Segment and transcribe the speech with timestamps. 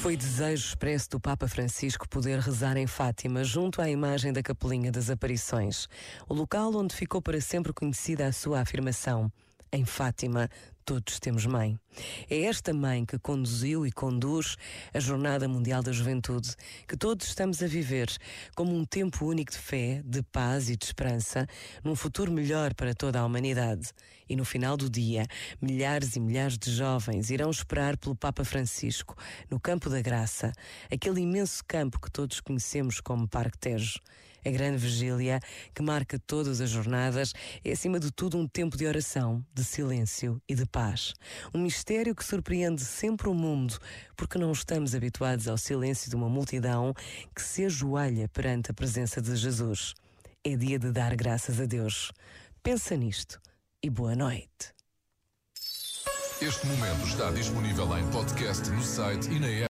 [0.00, 4.92] Foi desejo expresso do Papa Francisco poder rezar em Fátima, junto à imagem da Capelinha
[4.92, 5.88] das Aparições,
[6.28, 9.30] o local onde ficou para sempre conhecida a sua afirmação:
[9.72, 10.48] Em Fátima,
[10.88, 11.78] todos temos mãe.
[12.30, 14.56] É esta mãe que conduziu e conduz
[14.94, 16.56] a Jornada Mundial da Juventude,
[16.88, 18.08] que todos estamos a viver
[18.56, 21.46] como um tempo único de fé, de paz e de esperança,
[21.84, 23.90] num futuro melhor para toda a humanidade.
[24.26, 25.26] E no final do dia,
[25.60, 29.14] milhares e milhares de jovens irão esperar pelo Papa Francisco,
[29.50, 30.54] no Campo da Graça,
[30.90, 34.00] aquele imenso campo que todos conhecemos como Parque Tejo.
[34.44, 35.40] A grande vigília,
[35.74, 37.32] que marca todas as jornadas,
[37.64, 41.14] é acima de tudo um tempo de oração, de silêncio e de paz.
[41.54, 43.78] Um mistério que surpreende sempre o mundo,
[44.16, 46.94] porque não estamos habituados ao silêncio de uma multidão
[47.34, 49.94] que se ajoelha perante a presença de Jesus.
[50.44, 52.12] É dia de dar graças a Deus.
[52.62, 53.40] Pensa nisto
[53.82, 54.78] e boa noite.
[56.40, 59.66] Este momento está disponível em podcast no site e na app.